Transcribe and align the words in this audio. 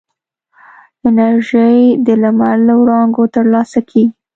انرژي 1.07 1.77
د 2.05 2.07
لمر 2.21 2.55
له 2.67 2.73
وړانګو 2.81 3.23
ترلاسه 3.35 3.79
کېږي. 3.89 4.03